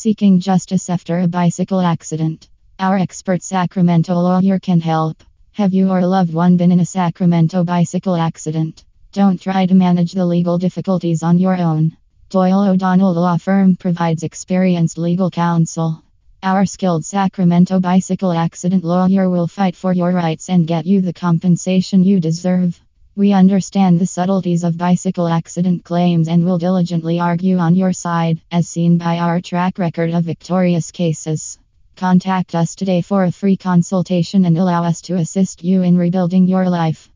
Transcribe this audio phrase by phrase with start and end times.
[0.00, 2.48] Seeking justice after a bicycle accident.
[2.78, 5.24] Our expert Sacramento lawyer can help.
[5.54, 8.84] Have you or a loved one been in a Sacramento bicycle accident?
[9.10, 11.96] Don't try to manage the legal difficulties on your own.
[12.30, 16.00] Doyle O'Donnell Law Firm provides experienced legal counsel.
[16.44, 21.12] Our skilled Sacramento bicycle accident lawyer will fight for your rights and get you the
[21.12, 22.80] compensation you deserve.
[23.18, 28.40] We understand the subtleties of bicycle accident claims and will diligently argue on your side,
[28.52, 31.58] as seen by our track record of victorious cases.
[31.96, 36.46] Contact us today for a free consultation and allow us to assist you in rebuilding
[36.46, 37.10] your life.